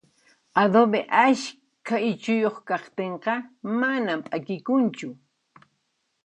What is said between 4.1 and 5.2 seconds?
p'akikunchu